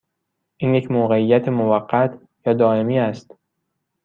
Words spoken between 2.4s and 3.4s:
یا دائمی است؟